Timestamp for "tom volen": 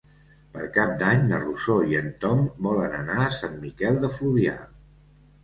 2.23-2.97